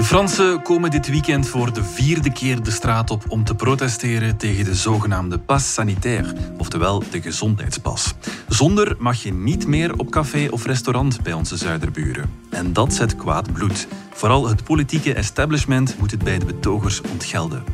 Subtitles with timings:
[0.00, 4.36] De Fransen komen dit weekend voor de vierde keer de straat op om te protesteren
[4.36, 8.14] tegen de zogenaamde pas sanitaire, oftewel de gezondheidspas.
[8.48, 12.30] Zonder mag je niet meer op café of restaurant bij onze zuiderburen.
[12.50, 13.88] En dat zet kwaad bloed.
[14.12, 17.64] Vooral het politieke establishment moet het bij de betogers ontgelden.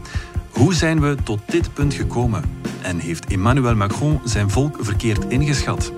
[0.50, 2.44] Hoe zijn we tot dit punt gekomen?
[2.82, 5.92] En heeft Emmanuel Macron zijn volk verkeerd ingeschat?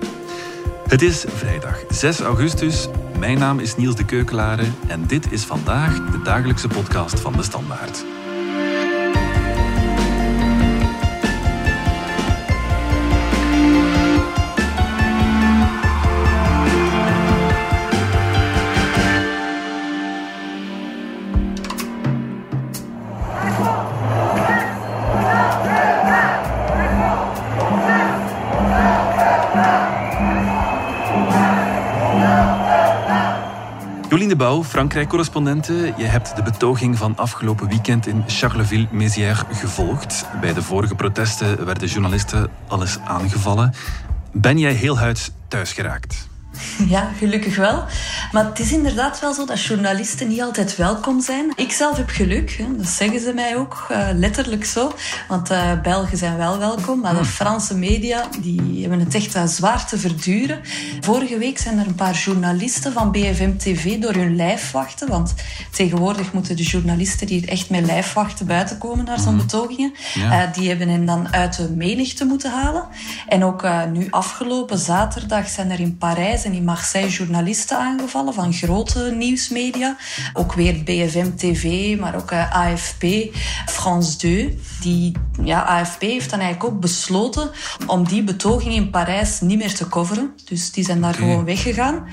[0.87, 2.87] Het is vrijdag 6 augustus.
[3.19, 7.43] Mijn naam is Niels de Keukelare en dit is vandaag de dagelijkse podcast van de
[7.43, 8.05] Standaard.
[34.39, 35.93] Bouw, Frankrijk-correspondente.
[35.97, 40.25] Je hebt de betoging van afgelopen weekend in Charleville-Mézières gevolgd.
[40.41, 43.73] Bij de vorige protesten werden journalisten alles aangevallen.
[44.31, 46.28] Ben jij heel huids thuis geraakt?
[46.87, 47.83] Ja, gelukkig wel.
[48.31, 51.51] Maar het is inderdaad wel zo dat journalisten niet altijd welkom zijn.
[51.55, 52.65] Ik zelf heb geluk, hè.
[52.77, 54.91] dat zeggen ze mij ook, uh, letterlijk zo.
[55.27, 57.27] Want uh, Belgen zijn wel welkom, maar de hmm.
[57.27, 60.59] Franse media die hebben het echt uh, zwaar te verduren.
[60.99, 65.07] Vorige week zijn er een paar journalisten van BFM TV door hun lijf wachten.
[65.07, 65.33] Want
[65.71, 69.37] tegenwoordig moeten de journalisten hier echt met lijf wachten buiten komen naar zo'n hmm.
[69.37, 69.93] betogingen.
[70.13, 70.45] Ja.
[70.45, 72.87] die hebben hen dan uit de menigte moeten halen.
[73.27, 78.53] En ook nu afgelopen zaterdag zijn er in Parijs en in Marseille journalisten aangevallen van
[78.53, 79.97] grote nieuwsmedia.
[80.33, 83.05] Ook weer BFM TV, maar ook eh, AFP,
[83.65, 84.59] France 2.
[84.81, 85.11] Die,
[85.43, 87.51] ja, AFP heeft dan eigenlijk ook besloten
[87.87, 90.33] om die betoging in Parijs niet meer te coveren.
[90.45, 92.07] Dus die zijn daar gewoon weggegaan.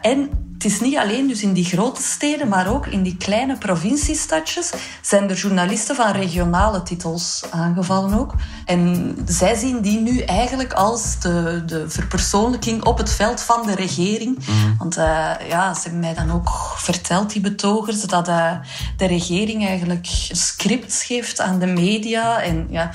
[0.00, 0.30] En
[0.62, 4.72] het is niet alleen dus in die grote steden, maar ook in die kleine provinciestadjes
[5.00, 8.34] zijn er journalisten van regionale titels aangevallen ook.
[8.64, 13.74] En zij zien die nu eigenlijk als de, de verpersoonlijking op het veld van de
[13.74, 14.38] regering.
[14.38, 14.76] Mhm.
[14.78, 18.52] Want uh, ja, ze hebben mij dan ook verteld, die betogers, dat uh,
[18.96, 22.40] de regering eigenlijk scripts geeft aan de media.
[22.40, 22.90] En ja,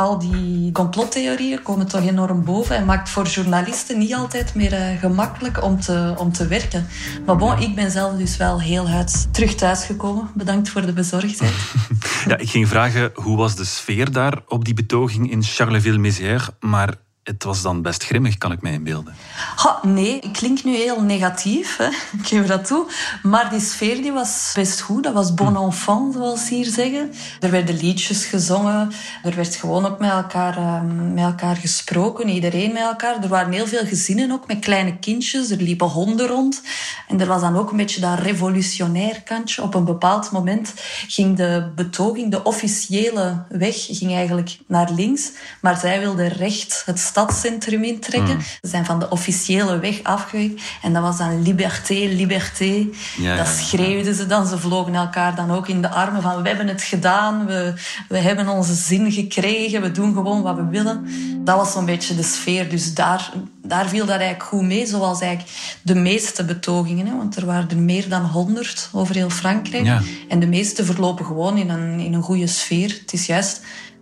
[0.00, 5.00] al die complottheorieën komen toch enorm boven en maakt voor journalisten niet altijd meer uh,
[5.00, 6.86] gemakkelijk om te, om te werken.
[7.26, 10.30] Maar bon, ik ben zelf dus wel heel uit terug thuisgekomen.
[10.34, 11.54] Bedankt voor de bezorgdheid.
[12.28, 16.94] ja, ik ging vragen hoe was de sfeer daar op die betoging in Charleville-Mézières, maar
[17.22, 19.14] het was dan best grimmig, kan ik mij inbeelden.
[19.56, 21.86] Ha, nee, ik klink nu heel negatief, hè.
[22.18, 22.86] ik geef dat toe.
[23.22, 25.04] Maar die sfeer die was best goed.
[25.04, 25.64] Dat was bon hm.
[25.64, 27.12] enfant, zoals ze hier zeggen.
[27.40, 28.92] Er werden liedjes gezongen.
[29.22, 32.28] Er werd gewoon ook met elkaar, ehm, met elkaar gesproken.
[32.28, 33.22] Iedereen met elkaar.
[33.22, 35.50] Er waren heel veel gezinnen ook met kleine kindjes.
[35.50, 36.62] Er liepen honden rond.
[37.08, 39.62] En er was dan ook een beetje dat revolutionair kantje.
[39.62, 40.74] Op een bepaald moment
[41.08, 45.30] ging de betoging, de officiële weg, ging eigenlijk naar links.
[45.60, 48.34] Maar zij wilden recht het stadscentrum intrekken.
[48.34, 48.40] Mm.
[48.40, 50.58] Ze zijn van de officiële weg afgewezen.
[50.82, 52.86] En dat was dan liberté, liberté.
[53.18, 54.46] Ja, dat schreeuwden ze dan.
[54.46, 57.74] Ze vlogen elkaar dan ook in de armen van we hebben het gedaan, we,
[58.08, 61.06] we hebben onze zin gekregen, we doen gewoon wat we willen.
[61.44, 62.70] Dat was zo'n beetje de sfeer.
[62.70, 63.32] Dus daar,
[63.62, 67.06] daar viel dat eigenlijk goed mee, zoals eigenlijk de meeste betogingen.
[67.06, 67.16] Hè?
[67.16, 70.02] Want er waren er meer dan honderd over heel Frankrijk.
[70.28, 72.98] En de meeste verlopen gewoon in een, in een goede sfeer.
[73.00, 73.60] Het is juist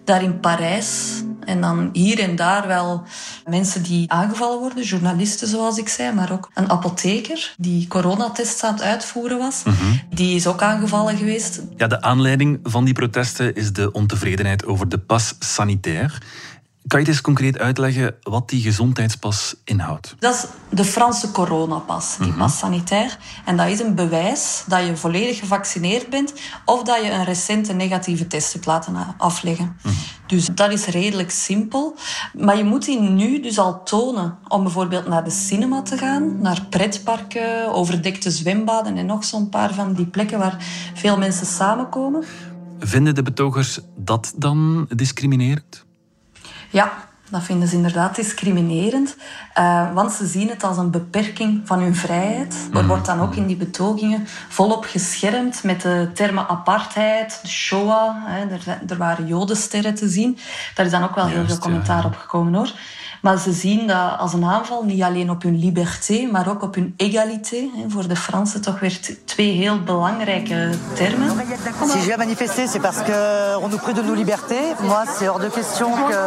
[0.09, 1.23] daar in Parijs.
[1.45, 3.03] En dan hier en daar wel
[3.47, 8.73] mensen die aangevallen worden, journalisten zoals ik zei, maar ook een apotheker die coronatests aan
[8.73, 9.63] het uitvoeren was.
[9.65, 9.75] Mhm.
[10.11, 11.63] Die is ook aangevallen geweest.
[11.77, 16.15] Ja, de aanleiding van die protesten is de ontevredenheid over de pas sanitaire.
[16.88, 20.15] Kan je het eens concreet uitleggen wat die gezondheidspas inhoudt?
[20.19, 22.38] Dat is de Franse coronapas, die mhm.
[22.38, 23.19] pas sanitair.
[23.44, 26.32] En dat is een bewijs dat je volledig gevaccineerd bent
[26.65, 29.76] of dat je een recente negatieve test hebt laten afleggen.
[29.82, 29.94] Mhm.
[30.26, 31.97] Dus dat is redelijk simpel.
[32.38, 36.41] Maar je moet die nu dus al tonen om bijvoorbeeld naar de cinema te gaan,
[36.41, 40.64] naar pretparken, overdekte zwembaden en nog zo'n paar van die plekken waar
[40.94, 42.25] veel mensen samenkomen.
[42.79, 45.87] Vinden de betogers dat dan discriminerend?
[46.70, 46.93] Ja,
[47.31, 49.17] dat vinden ze inderdaad discriminerend,
[49.59, 52.55] uh, want ze zien het als een beperking van hun vrijheid.
[52.73, 52.87] Er mhm.
[52.87, 58.15] wordt dan ook in die betogingen volop geschermd met de termen apartheid, de Shoah.
[58.25, 60.38] Hè, er, er, waren jodensterren te zien.
[60.75, 62.73] Daar is dan ook wel heel veel commentaar op gekomen hoor.
[63.23, 66.75] Maar ze zien dat als een aanval niet alleen op hun liberté, maar ook op
[66.75, 67.56] hun égalité.
[67.88, 71.29] Voor de Fransen toch weer twee heel belangrijke termen.
[71.88, 74.75] Si j'ai manifesté, c'est parce qu'on nous prive de nos libertés.
[74.81, 76.19] Moi, c'est hors de question que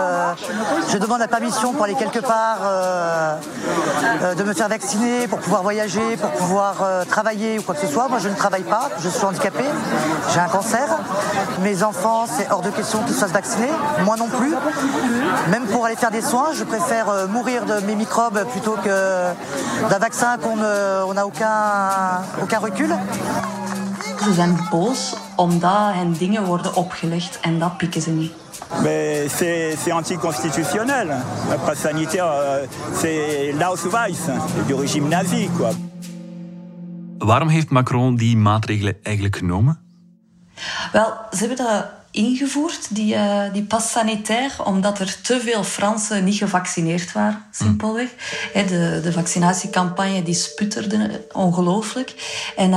[0.91, 3.35] je demande la permission pour aller quelque part, euh,
[4.23, 7.81] euh, de me faire vacciner, pour pouvoir voyager, pour pouvoir euh, travailler ou quoi que
[7.81, 8.07] ce soit.
[8.07, 9.63] Moi, je ne travaille pas, je suis handicapé,
[10.33, 10.87] j'ai un cancer.
[11.61, 13.75] Mes enfants, c'est hors de question qu'ils soient vaccinés.
[14.05, 14.53] Moi non plus.
[15.49, 19.33] Même pour aller faire des soins, je préfère euh, mourir de mes microbes plutôt que
[19.89, 20.55] d'un vaccin qu'on
[21.13, 22.89] n'a aucun, aucun recul.
[24.23, 28.31] Ze zijn boos omdat hen dingen worden opgelegd en dat pikken ze niet.
[28.83, 31.07] Mais c'est anticonstitutionnel.
[31.49, 34.29] Le passe sanitaire, euh, c'est l'Ausweis
[34.67, 35.49] du régime nazi.
[35.57, 35.69] Quoi.
[37.17, 39.79] Waarom heeft Macron die maatregelen eigenlijk genomen?
[40.91, 46.23] Wel, ze hebben dat ingevoerd, die, uh, die pas sanitair, omdat er te veel Fransen
[46.23, 48.09] niet gevaccineerd waren, simpelweg.
[48.53, 52.13] De, de vaccinatiecampagne die sputterde ongelooflijk.
[52.55, 52.73] En...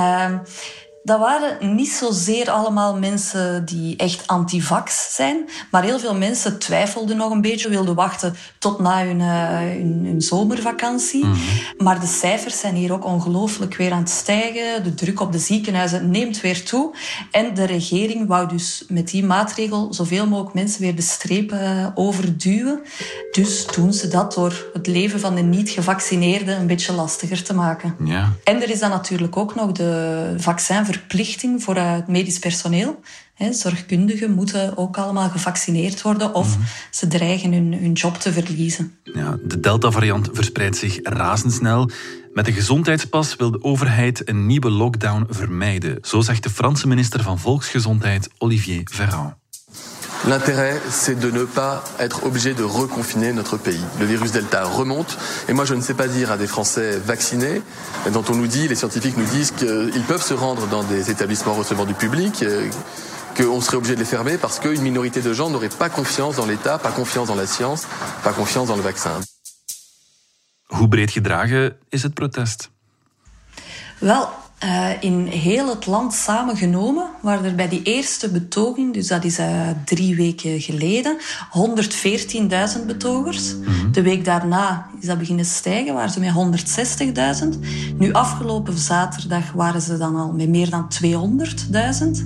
[1.04, 7.16] Dat waren niet zozeer allemaal mensen die echt antivax zijn, maar heel veel mensen twijfelden
[7.16, 11.24] nog een beetje, wilden wachten tot na hun, uh, hun, hun zomervakantie.
[11.24, 11.38] Mhm.
[11.76, 14.84] Maar de cijfers zijn hier ook ongelooflijk weer aan het stijgen.
[14.84, 16.94] De druk op de ziekenhuizen neemt weer toe.
[17.30, 21.86] En de regering wou dus met die maatregel zoveel mogelijk mensen weer de strepen uh,
[21.94, 22.80] overduwen.
[23.32, 27.96] Dus doen ze dat door het leven van de niet-gevaccineerden een beetje lastiger te maken.
[28.04, 28.32] Ja.
[28.44, 33.00] En er is dan natuurlijk ook nog de vaccin verplichting voor eh, het medisch personeel.
[33.50, 36.66] zorgkundigen moeten ook allemaal gevaccineerd worden of mhm.
[36.90, 38.96] ze dreigen hun, hun job te verliezen.
[39.02, 41.90] Ja, de Delta-variant verspreidt zich razendsnel.
[42.32, 45.98] Met de gezondheidspas wil de overheid een nieuwe lockdown vermijden.
[46.02, 49.34] Zo zegt de Franse minister van Volksgezondheid Olivier Véran.
[50.26, 53.84] L'intérêt, c'est de ne pas être obligé de reconfiner notre pays.
[54.00, 55.18] Le virus Delta remonte,
[55.48, 57.60] et moi je ne sais pas dire à des Français vaccinés,
[58.10, 61.52] dont on nous dit, les scientifiques nous disent qu'ils peuvent se rendre dans des établissements
[61.52, 62.70] recevant du public, euh,
[63.36, 66.46] qu'on serait obligé de les fermer parce qu'une minorité de gens n'aurait pas confiance dans
[66.46, 67.86] l'État, pas confiance dans la science,
[68.22, 69.20] pas confiance dans le vaccin.
[70.74, 72.70] Hoe breed gedragen is het protest?
[73.98, 74.28] Wel,
[74.64, 79.38] uh, in heel het land samengenomen waren er bij die eerste betoging, dus dat is
[79.38, 81.18] uh, drie weken geleden,
[82.78, 83.54] 114.000 betogers.
[83.54, 83.92] Mm -hmm.
[83.92, 86.62] De week daarna is dat beginnen stijgen, waren ze met
[87.42, 87.58] 160.000.
[87.98, 92.24] Nu afgelopen zaterdag waren ze dan al met meer dan 200.000.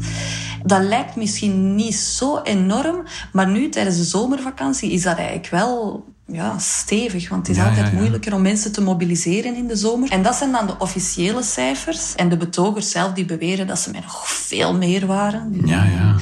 [0.64, 3.02] Dat lijkt misschien niet zo enorm,
[3.32, 7.28] maar nu tijdens de zomervakantie is dat eigenlijk wel ja, stevig.
[7.28, 10.10] Want het is altijd moeilijker om mensen te mobiliseren in de zomer.
[10.10, 12.14] En dat zijn dan de officiële cijfers.
[12.14, 15.60] En de betogers zelf die beweren dat ze met nog veel meer waren.
[15.64, 16.14] Ja, ja.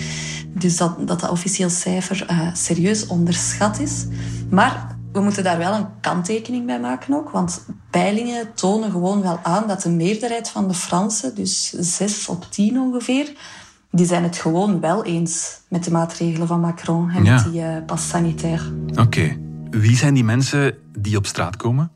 [0.48, 4.06] Dus dat dat, dat officieel cijfer uh, serieus onderschat is.
[4.50, 7.30] Maar we moeten daar wel een kanttekening bij maken ook.
[7.30, 12.46] Want peilingen tonen gewoon wel aan dat de meerderheid van de Fransen, dus 6 op
[12.50, 13.32] 10 ongeveer,
[13.90, 17.68] die zijn het gewoon wel eens met de maatregelen van Macron en met die uh,
[17.86, 18.72] pas sanitair.
[18.90, 19.00] Oké.
[19.00, 19.45] Okay.
[19.80, 21.90] Wie zijn die mensen die op straat komen?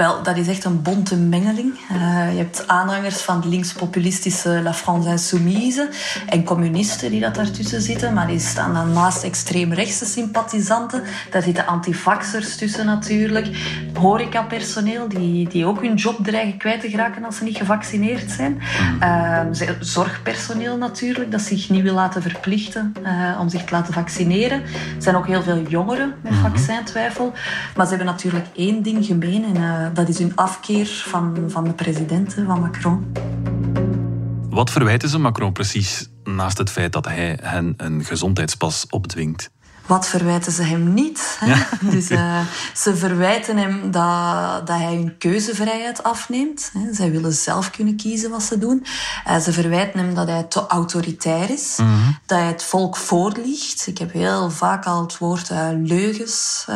[0.00, 1.74] Wel, dat is echt een bonte mengeling.
[1.92, 5.88] Uh, je hebt aanhangers van de linkspopulistische La France Insoumise
[6.26, 11.02] en communisten die dat daartussen zitten, maar die staan dan naast extreemrechtse sympathisanten.
[11.30, 13.48] Daar zitten antivaxers tussen natuurlijk.
[13.94, 18.60] Horecapersoneel die, die ook hun job dreigen kwijt te geraken als ze niet gevaccineerd zijn.
[19.00, 19.40] Uh,
[19.80, 24.60] zorgpersoneel natuurlijk, dat zich niet wil laten verplichten uh, om zich te laten vaccineren.
[24.62, 26.40] Er zijn ook heel veel jongeren met mhm.
[26.40, 27.32] vaccintwijfel.
[27.76, 31.72] Maar ze hebben natuurlijk één ding gemeen en dat is hun afkeer van, van de
[31.72, 33.12] president, van Macron.
[34.48, 39.50] Wat verwijten ze Macron precies, naast het feit dat hij hen een gezondheidspas opdwingt?
[39.90, 41.36] Wat verwijten ze hem niet?
[41.38, 41.54] Hè?
[41.90, 42.40] Dus uh,
[42.74, 46.70] ze verwijten hem dat, dat hij hun keuzevrijheid afneemt.
[46.72, 46.94] Hè?
[46.94, 48.86] Zij willen zelf kunnen kiezen wat ze doen.
[49.26, 51.76] Uh, ze verwijten hem dat hij te autoritair is.
[51.76, 52.18] Mm -hmm.
[52.26, 53.86] Dat hij het volk voorliegt.
[53.86, 56.66] Ik heb heel vaak al het woord uh, leugens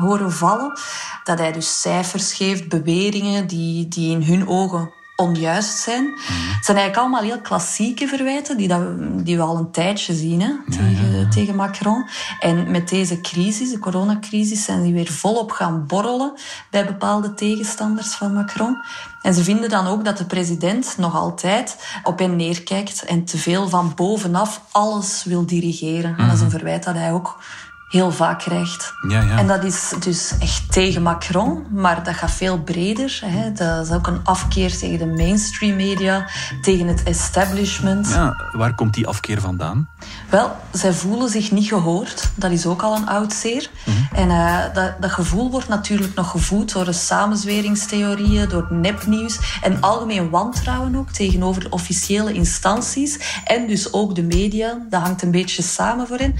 [0.00, 0.78] horen vallen.
[1.24, 6.04] Dat hij dus cijfers geeft, beweringen die, die in hun ogen onjuist zijn.
[6.04, 6.14] Mm
[6.56, 8.82] Het zijn eigenlijk allemaal heel klassieke verwijten die, dat,
[9.24, 11.28] die we al een tijdje zien hè, tegen, ja, ja.
[11.28, 12.08] tegen Macron.
[12.40, 16.32] En met deze crisis, de coronacrisis, zijn die weer volop gaan borrelen
[16.70, 18.76] bij bepaalde tegenstanders van Macron.
[19.22, 23.38] En ze vinden dan ook dat de president nog altijd op hen neerkijkt en te
[23.38, 26.16] veel van bovenaf alles wil dirigeren.
[26.18, 27.38] En dat is een verwijt dat hij ook
[27.88, 28.92] heel vaak krijgt.
[29.08, 29.38] Ja, ja.
[29.38, 33.20] En dat is dus echt tegen Macron, maar dat gaat veel breder.
[33.24, 33.52] Hè.
[33.52, 36.28] Dat is ook een afkeer tegen de mainstream media,
[36.60, 38.08] tegen het establishment.
[38.08, 39.88] Ja, waar komt die afkeer vandaan?
[40.30, 42.30] Wel, zij voelen zich niet gehoord.
[42.34, 43.70] Dat is ook al een oud zeer.
[44.12, 49.80] En uh, dat, dat gevoel wordt natuurlijk nog gevoed door de samenzweringstheorieën, door nepnieuws en
[49.80, 54.78] algemeen wantrouwen ook tegenover de officiële instanties en dus ook de media.
[54.90, 56.34] Dat hangt een beetje samen voor hen.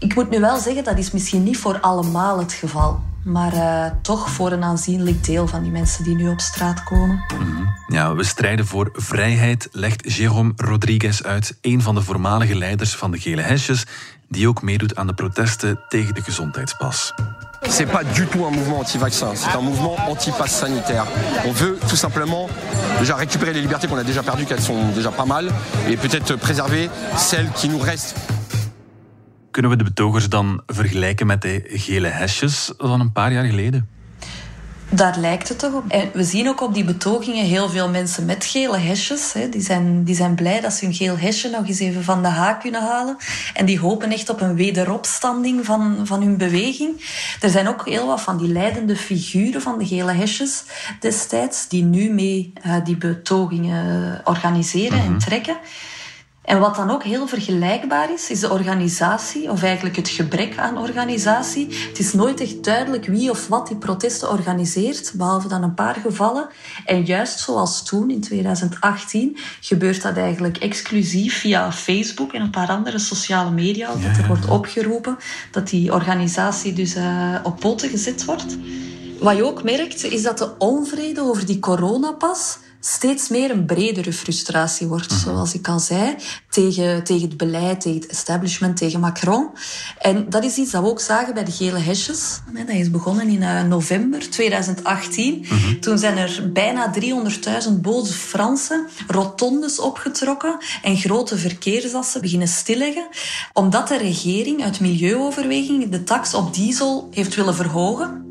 [0.00, 3.00] Ik moet nu wel zeggen, dat is misschien niet voor allemaal het geval.
[3.24, 7.24] Maar uh, toch voor een aanzienlijk deel van die mensen die nu op straat komen.
[7.88, 13.10] Ja, we strijden voor vrijheid, legt Jérôme Rodriguez uit, een van de voormalige leiders van
[13.10, 13.84] de Gele Hesjes,
[14.28, 17.14] die ook meedoet aan de protesten tegen de gezondheidspas.
[17.62, 21.04] C'est pas du tout un mouvement anti-vaccin, c'est un mouvement anti-pass sanitaire.
[21.44, 22.48] On veut tout simplement
[22.98, 25.50] déjà récupérer les libertés qu'on a déjà perdues, qu'elles sont déjà pas mal,
[25.88, 28.14] et peut-être préserver celles qui nous restent.
[29.60, 33.88] Kunnen we de betogers dan vergelijken met de gele hesjes van een paar jaar geleden?
[34.90, 35.84] Daar lijkt het toch op.
[35.88, 39.32] En we zien ook op die betogingen heel veel mensen met gele hesjes.
[39.32, 39.48] Hè.
[39.48, 42.28] Die, zijn, die zijn blij dat ze hun geel hesje nog eens even van de
[42.28, 43.16] haak kunnen halen.
[43.54, 47.04] En die hopen echt op een wederopstanding van, van hun beweging.
[47.40, 50.64] Er zijn ook heel wat van die leidende figuren van de gele hesjes
[51.00, 55.56] destijds, die nu mee uh, die betogingen organiseren en trekken.
[56.50, 60.78] En wat dan ook heel vergelijkbaar is, is de organisatie, of eigenlijk het gebrek aan
[60.78, 61.66] organisatie.
[61.88, 65.94] Het is nooit echt duidelijk wie of wat die protesten organiseert, behalve dan een paar
[65.94, 66.48] gevallen.
[66.84, 72.68] En juist zoals toen, in 2018, gebeurt dat eigenlijk exclusief via Facebook en een paar
[72.68, 73.86] andere sociale media.
[73.86, 75.16] Dat er wordt opgeroepen
[75.50, 78.56] dat die organisatie dus uh, op poten gezet wordt.
[79.20, 84.12] Wat je ook merkt, is dat de onvrede over die coronapas steeds meer een bredere
[84.12, 86.16] frustratie wordt, zoals ik al zei,
[86.48, 89.48] tegen, tegen het beleid, tegen het establishment, tegen Macron.
[89.98, 92.40] En dat is iets dat we ook zagen bij de gele hesjes.
[92.52, 95.46] Dat is begonnen in uh, november 2018.
[95.80, 96.92] Toen zijn er bijna
[97.66, 103.08] 300.000 boze Fransen rotondes opgetrokken en grote verkeersassen beginnen stilleggen,
[103.52, 108.29] omdat de regering uit milieuoverweging de tax op diesel heeft willen verhogen.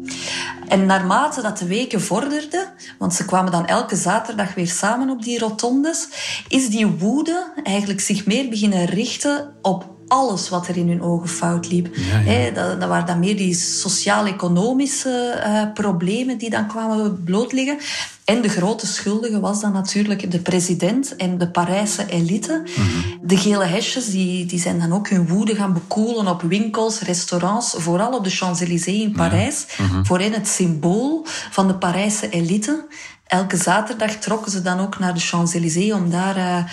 [0.67, 5.23] En naarmate dat de weken vorderden, want ze kwamen dan elke zaterdag weer samen op
[5.23, 6.07] die rotondes,
[6.47, 11.29] is die woede eigenlijk zich meer beginnen richten op alles wat er in hun ogen
[11.29, 11.95] fout liep.
[11.95, 12.31] Ja, ja.
[12.31, 17.77] He, dat, dat waren dan meer die sociaal-economische uh, problemen die dan kwamen blootliggen.
[18.25, 22.63] En de grote schuldige was dan natuurlijk de president en de Parijse elite.
[22.65, 23.27] Mhm.
[23.27, 27.75] De gele hesjes die, die zijn dan ook hun woede gaan bekoelen op winkels, restaurants,
[27.77, 29.65] vooral op de Champs-Élysées in Parijs.
[29.77, 30.03] Mhm.
[30.03, 32.87] Voor hen het symbool van de Parijse elite.
[33.29, 36.63] Elke zaterdag trokken ze dan ook naar de Champs-Élysées om daar uh,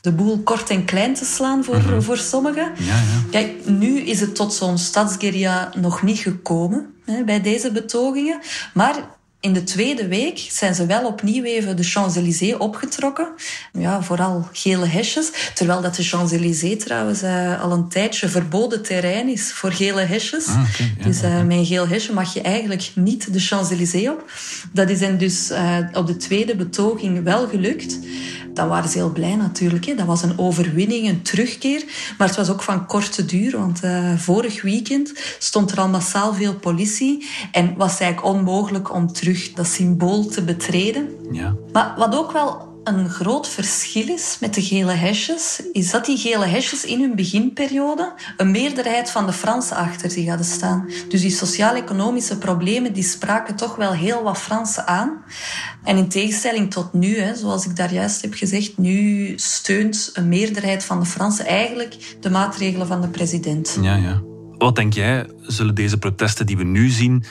[0.00, 2.00] de boel kort en klein te slaan voor, Mhm.
[2.00, 2.72] voor sommigen.
[2.78, 3.02] Ja, ja.
[3.30, 8.40] Kijk, nu is het tot zo'n stadsguerilla nog niet gekomen hè, bij deze betogingen.
[8.74, 8.94] Maar
[9.46, 13.28] in de tweede week zijn ze wel opnieuw even de Champs-Élysées opgetrokken.
[13.72, 15.30] Ja, vooral gele hesjes.
[15.54, 20.46] Terwijl dat de Champs-Élysées trouwens uh, al een tijdje verboden terrein is voor gele hesjes.
[20.46, 21.42] Ah, ja, dus uh, ja.
[21.42, 24.30] met een geel hesje mag je eigenlijk niet de Champs-Élysées op.
[24.72, 27.98] Dat is hen dus uh, op de tweede betoging wel gelukt.
[28.56, 29.84] Dan waren ze heel blij natuurlijk.
[29.84, 29.94] Hè.
[29.94, 31.84] Dat was een overwinning, een terugkeer.
[32.18, 36.34] Maar het was ook van korte duur, want uh, vorig weekend stond er al massaal
[36.34, 37.26] veel politie.
[37.52, 41.08] En was het eigenlijk onmogelijk om terug dat symbool te betreden.
[41.30, 41.54] Ja.
[41.72, 46.16] Maar wat ook wel een groot verschil is met de gele hesjes, is dat die
[46.16, 50.90] gele hesjes in hun beginperiode een meerderheid van de Fransen achter zich hadden staan.
[51.08, 55.22] Dus die sociaal-economische problemen die spraken toch wel heel wat Fransen aan.
[55.84, 60.28] En in tegenstelling tot nu, hè, zoals ik daar juist heb gezegd, nu steunt een
[60.28, 63.78] meerderheid van de Fransen eigenlijk de maatregelen van de president.
[63.80, 64.22] Ja, ja.
[64.58, 67.24] Wat denk jij, zullen deze protesten die we nu zien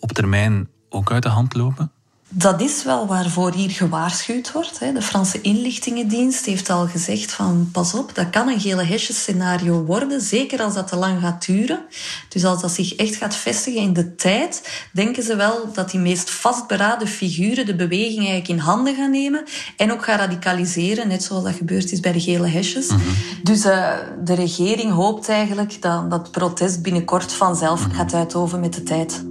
[0.00, 1.92] op termijn ook uit de hand lopen?
[2.36, 4.78] Dat is wel waarvoor hier gewaarschuwd wordt.
[4.78, 10.20] De Franse inlichtingendienst heeft al gezegd van pas op, dat kan een gele hesjes-scenario worden,
[10.20, 11.80] zeker als dat te lang gaat duren.
[12.28, 16.00] Dus als dat zich echt gaat vestigen in de tijd, denken ze wel dat die
[16.00, 19.44] meest vastberaden figuren de beweging eigenlijk in handen gaan nemen
[19.76, 22.86] en ook gaan radicaliseren, net zoals dat gebeurd is bij de gele hesjes.
[22.88, 23.00] Mhm.
[23.42, 23.90] Dus uh,
[24.24, 27.96] de regering hoopt eigenlijk dat dat protest binnenkort vanzelf Mhm.
[27.96, 29.24] gaat uitoven met de tijd.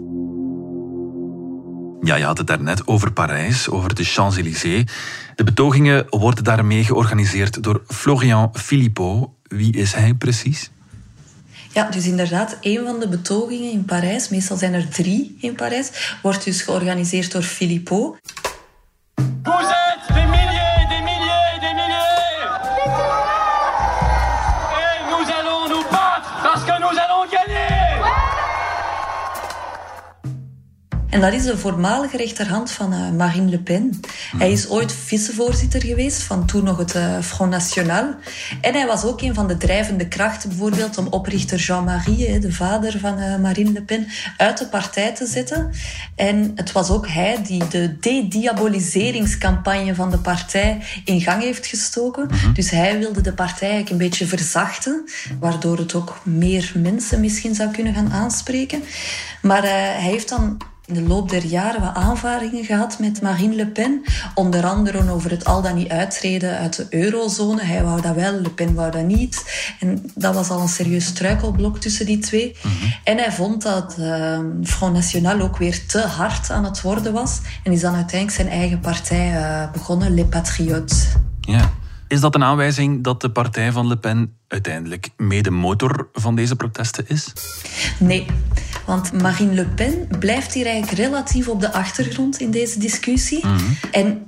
[2.03, 4.91] Ja, je had het daarnet over Parijs, over de Champs-Élysées.
[5.35, 9.29] De betogingen worden daarmee georganiseerd door Florian Philippot.
[9.43, 10.71] Wie is hij precies?
[11.73, 16.17] Ja, dus inderdaad, een van de betogingen in Parijs, meestal zijn er drie in Parijs,
[16.21, 18.17] wordt dus georganiseerd door Philippot.
[31.13, 33.99] En dat is de voormalige rechterhand van uh, Marine Le Pen.
[34.37, 38.15] Hij is ooit vicevoorzitter geweest van toen nog het uh, Front National.
[38.61, 42.99] En hij was ook een van de drijvende krachten bijvoorbeeld om oprichter Jean-Marie, de vader
[42.99, 45.71] van uh, Marine Le Pen, uit de partij te zetten.
[46.15, 52.29] En het was ook hij die de dediaboliseringscampagne van de partij in gang heeft gestoken.
[52.53, 57.55] Dus hij wilde de partij eigenlijk een beetje verzachten, waardoor het ook meer mensen misschien
[57.55, 58.83] zou kunnen gaan aanspreken.
[59.41, 63.67] Maar hij heeft dan in de loop der jaren wat aanvaringen gehad met Marine Le
[63.67, 64.01] Pen.
[64.35, 67.63] Onder andere over het al dan niet uittreden uit de eurozone.
[67.63, 69.43] Hij wou dat wel, Le Pen wou dat niet.
[69.79, 72.55] En dat was al een serieus struikelblok tussen die twee.
[73.03, 77.39] En hij vond dat uh, Front National ook weer te hard aan het worden was.
[77.63, 81.07] En is dan uiteindelijk zijn eigen partij uh, begonnen, Les Patriotes.
[81.41, 81.71] Ja.
[82.07, 86.55] Is dat een aanwijzing dat de partij van Le Pen uiteindelijk mede motor van deze
[86.55, 87.33] protesten is?
[87.99, 88.25] Nee,
[88.85, 93.43] want Marine Le Pen blijft hier eigenlijk relatief op de achtergrond in deze discussie.
[93.91, 94.25] En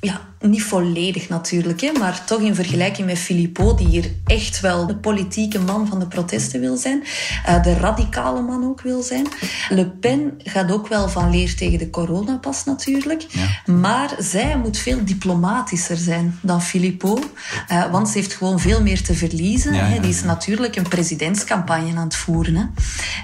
[0.00, 0.20] ja,
[0.50, 4.96] niet volledig natuurlijk, hè, maar toch in vergelijking met Philippot, die hier echt wel de
[4.96, 7.02] politieke man van de protesten wil zijn,
[7.48, 9.26] uh, de radicale man ook wil zijn.
[9.68, 13.72] Le Pen gaat ook wel van leer tegen de coronapas natuurlijk, Ja.
[13.72, 17.26] maar zij moet veel diplomatischer zijn dan Philippot,
[17.72, 19.74] uh, want ze heeft gewoon veel meer te verliezen.
[19.74, 22.54] Ja, Die is natuurlijk een presidentscampagne aan het voeren.
[22.56, 22.64] Hè.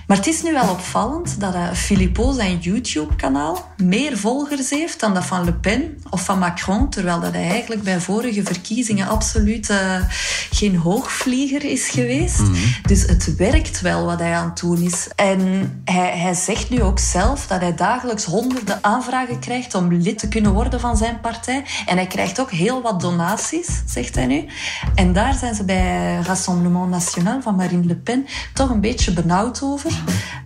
[0.06, 5.14] Maar het is nu wel opvallend dat uh, Philippot zijn YouTube-kanaal meer volgers heeft dan
[5.14, 9.70] dat van Le Pen of van Macron, terwijl dat hij eigenlijk bij vorige verkiezingen absoluut
[9.70, 9.96] uh,
[10.50, 12.42] geen hoogvlieger is geweest.
[12.86, 15.08] Dus het werkt wel wat hij aan het doen is.
[15.16, 15.40] En
[15.84, 20.28] hij, hij zegt nu ook zelf dat hij dagelijks honderden aanvragen krijgt om lid te
[20.28, 21.64] kunnen worden van zijn partij.
[21.86, 24.44] En hij krijgt ook heel wat donaties, zegt hij nu.
[24.94, 29.62] En daar zijn ze bij Rassemblement National van Marine Le Pen toch een beetje benauwd
[29.62, 29.92] over.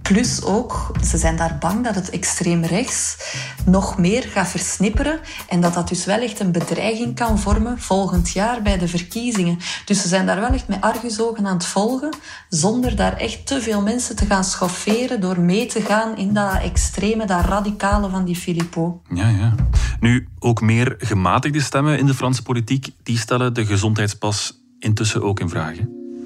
[0.02, 3.16] Plus ook, ze zijn daar bang dat het extreem rechts
[3.64, 8.30] nog meer gaat versnipperen en dat dat dus wel echt een bedreiging kan vormen volgend
[8.30, 9.58] jaar bij de verkiezingen.
[9.84, 12.16] Dus ze zijn daar wel echt met argusogen aan het volgen,
[12.49, 16.61] zonder daar echt te veel mensen te gaan schofferen door mee te gaan in dat
[16.62, 18.96] extreme, dat radicale van die Philippot.
[19.14, 19.54] Ja, ja.
[20.00, 25.40] Nu, ook meer gematigde stemmen in de Franse politiek, die stellen de gezondheidspas intussen ook
[25.40, 25.76] in vraag.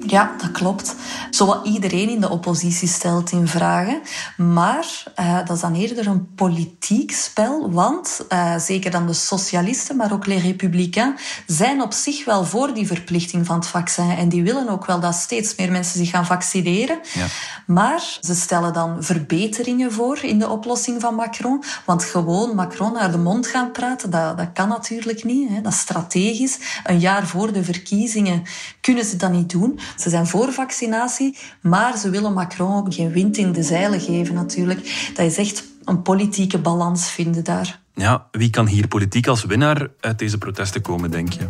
[0.09, 0.95] Ja, dat klopt.
[1.29, 4.01] Zowat iedereen in de oppositie stelt in vragen.
[4.37, 7.71] Maar uh, dat is dan eerder een politiek spel.
[7.71, 12.73] Want uh, zeker dan de socialisten, maar ook les républicains, zijn op zich wel voor
[12.73, 14.09] die verplichting van het vaccin.
[14.09, 16.99] En die willen ook wel dat steeds meer mensen zich gaan vaccineren.
[17.13, 17.25] Ja.
[17.65, 21.63] Maar ze stellen dan verbeteringen voor in de oplossing van Macron.
[21.85, 25.49] Want gewoon Macron naar de mond gaan praten, dat, dat kan natuurlijk niet.
[25.49, 25.61] Hè.
[25.61, 26.57] Dat is strategisch.
[26.83, 28.43] Een jaar voor de verkiezingen
[28.81, 29.79] kunnen ze dat niet doen.
[29.99, 34.35] Ze zijn voor vaccinatie, maar ze willen Macron ook geen wind in de zeilen geven
[34.35, 35.11] natuurlijk.
[35.13, 37.79] Dat is echt een politieke balans vinden daar.
[37.93, 41.47] Ja, wie kan hier politiek als winnaar uit deze protesten komen, denk je?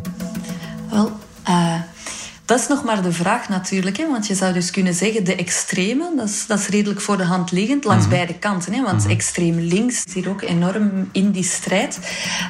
[2.49, 3.97] Dat is nog maar de vraag natuurlijk.
[3.97, 4.07] Hè?
[4.07, 7.23] Want je zou dus kunnen zeggen, de extreme, dat is, dat is redelijk voor de
[7.23, 8.13] hand liggend langs Mhm.
[8.15, 8.73] beide kanten.
[8.73, 8.81] Hè?
[8.83, 11.99] Want extreem links is hier ook enorm in die strijd.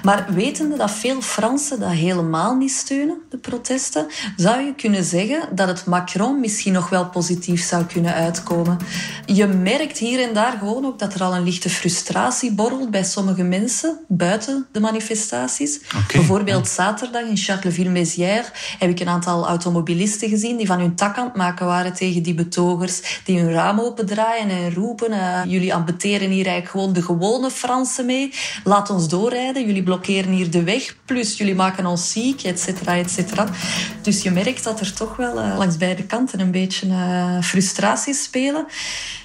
[0.04, 5.56] Maar wetende dat veel Fransen dat helemaal niet steunen, de protesten, zou je kunnen zeggen
[5.56, 8.78] dat het Macron misschien nog wel positief zou kunnen uitkomen.
[9.26, 13.04] Je merkt hier en daar gewoon ook dat er al een lichte frustratie borrelt bij
[13.04, 15.80] sommige mensen buiten de manifestaties.
[16.14, 21.26] Bijvoorbeeld zaterdag in Charleville-Mézières heb ik een aantal automobilisten gezien die van hun tak aan
[21.26, 26.30] het maken waren tegen die betogers, die hun raam opendraaien en roepen uh, jullie ambeteren
[26.30, 30.96] hier eigenlijk gewoon de gewone Fransen mee, laat ons doorrijden, jullie blokkeren hier de weg,
[31.06, 33.48] plus jullie maken ons ziek, et cetera, et cetera.
[34.02, 38.24] Dus je merkt dat er toch wel uh, langs beide kanten een beetje uh, frustraties
[38.24, 38.66] spelen.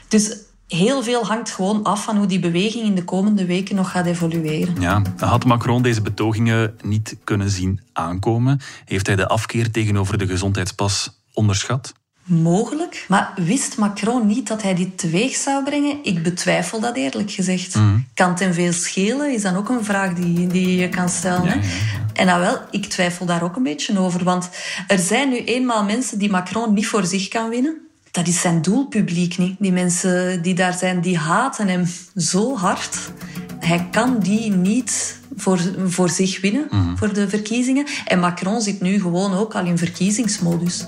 [0.09, 0.37] Dus
[0.69, 4.07] heel veel hangt gewoon af van hoe die beweging in de komende weken nog gaat
[4.07, 4.81] evolueren.
[4.81, 8.61] Ja, had Macron deze betogingen niet kunnen zien aankomen?
[8.85, 11.93] Heeft hij de afkeer tegenover de gezondheidspas onderschat?
[12.25, 15.99] Mogelijk, maar wist Macron niet dat hij dit teweeg zou brengen?
[16.03, 17.75] Ik betwijfel dat eerlijk gezegd.
[17.75, 18.07] Mm.
[18.15, 19.33] Kan hem veel schelen?
[19.33, 21.45] Is dan ook een vraag die, die je kan stellen.
[21.45, 21.55] Ja, hè?
[21.55, 22.13] ja, ja.
[22.13, 24.25] En nou wel, ik twijfel daar ook een beetje over.
[24.25, 24.51] Want
[24.87, 27.77] er zijn nu eenmaal mensen die Macron niet voor zich kan winnen.
[28.15, 29.57] Dat is zijn doelpubliek niet.
[29.59, 32.99] Die mensen die daar zijn, die haten hem zo hard.
[33.61, 36.97] Hij kan die niet voor, voor zich winnen, Mhm.
[36.97, 37.87] voor de verkiezingen.
[38.07, 40.87] En Macron zit nu gewoon ook al in verkiezingsmodus.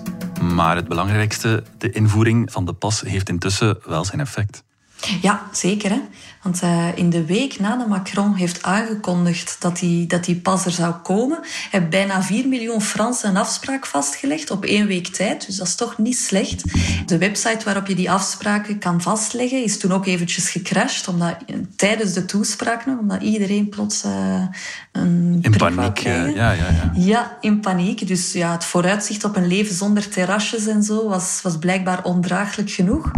[0.55, 4.62] Maar het belangrijkste, de invoering van de pas heeft intussen wel zijn effect.
[5.23, 5.91] Ja, zeker.
[5.91, 6.01] Hè?
[6.46, 10.70] Want uh, in de week nadat Macron heeft aangekondigd dat die, dat die pas er
[10.70, 11.38] zou komen,
[11.70, 15.46] hebben bijna 4 miljoen Fransen een afspraak vastgelegd op één week tijd.
[15.46, 16.62] Dus dat is toch niet slecht.
[17.06, 21.37] De website waarop je die afspraken kan vastleggen is toen ook eventjes gecrashed, omdat,
[21.76, 24.42] tijdens de toespraak nog, omdat iedereen plots uh,
[24.92, 26.92] een In paniek, ja, ja, ja.
[26.94, 28.09] Ja, in paniek.
[28.09, 32.70] Dus ja, het vooruitzicht op een leven zonder terrasjes en zo was, was blijkbaar ondraaglijk
[32.70, 33.11] genoeg.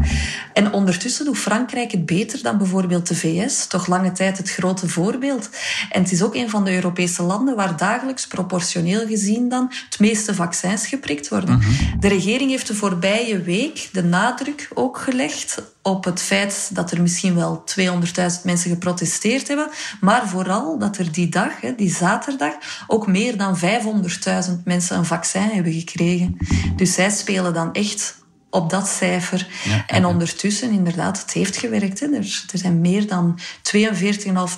[0.52, 4.88] En ondertussen doet Frankrijk het beter dan bijvoorbeeld de VS, toch lange tijd het grote
[4.88, 5.48] voorbeeld.
[5.90, 9.98] En het is ook een van de Europese landen waar dagelijks proportioneel gezien dan het
[9.98, 11.56] meeste vaccins geprikt worden.
[11.58, 11.98] Mhm.
[12.00, 17.02] De regering heeft de voorbije week de nadruk ook gelegd op het feit dat er
[17.02, 19.68] misschien wel 200.000 mensen geprotesteerd hebben,
[20.00, 22.54] maar vooral dat er die dag, die zaterdag,
[22.86, 26.36] ook meer dan 500.000 mensen een vaccin hebben gekregen.
[26.76, 28.16] Dus zij spelen dan echt
[28.50, 29.48] op dat cijfer.
[29.86, 32.00] en ondertussen, inderdaad, het heeft gewerkt.
[32.00, 32.06] Hè.
[32.06, 33.38] Er, er zijn meer dan
[33.76, 33.80] 42,5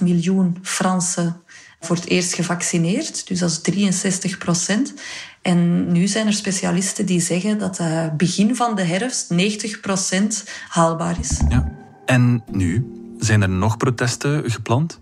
[0.00, 1.42] miljoen Fransen
[1.80, 3.26] voor het eerst gevaccineerd.
[3.26, 4.94] Dus dat is 63 procent.
[5.42, 10.44] En nu zijn er specialisten die zeggen dat uh, begin van de herfst 90 procent
[10.68, 11.40] haalbaar is.
[11.48, 11.72] Ja.
[12.06, 12.90] En nu?
[13.18, 15.00] Zijn er nog protesten gepland?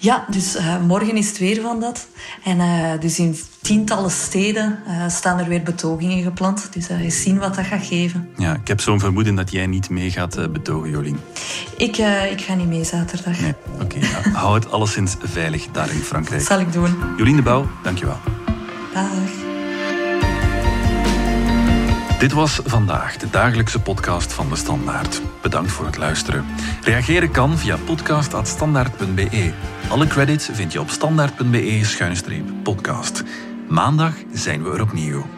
[0.00, 2.06] Ja, dus uh, morgen is het weer van dat.
[2.44, 6.72] En uh, dus in tientallen steden uh, staan er weer betogingen gepland.
[6.72, 8.28] Dus eens zien wat dat gaat geven.
[8.36, 11.18] Ja, ik heb zo'n vermoeden dat jij niet mee gaat betogen, Jolien.
[11.76, 11.96] Ik,
[12.30, 13.40] ik ga niet mee zaterdag.
[13.40, 13.96] Nee, oké.
[13.96, 16.38] Okay, hou het alleszins veilig daar in Frankrijk.
[16.38, 16.96] Dat zal ik doen.
[17.16, 18.18] Jolien de Bouw, dankjewel.
[18.94, 19.46] Dag.
[22.18, 25.22] Dit was vandaag de dagelijkse podcast van de Standaard.
[25.42, 26.44] Bedankt voor het luisteren.
[26.82, 29.52] Reageren kan via podcast.standaard.be.
[29.88, 33.24] Alle credits vind je op standaard.be-podcast.
[33.68, 35.37] Maandag zijn we er opnieuw.